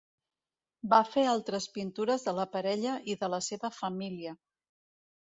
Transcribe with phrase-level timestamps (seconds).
[0.93, 4.35] Va fer altres pintures de la parella i de la seva família.